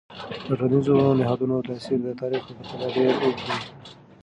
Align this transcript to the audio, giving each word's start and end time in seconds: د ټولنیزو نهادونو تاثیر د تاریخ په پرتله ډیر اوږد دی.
د 0.47 0.49
ټولنیزو 0.59 0.95
نهادونو 1.19 1.55
تاثیر 1.67 1.99
د 2.03 2.09
تاریخ 2.21 2.41
په 2.47 2.51
پرتله 2.57 2.87
ډیر 2.95 3.09
اوږد 3.21 3.41
دی. 3.49 3.57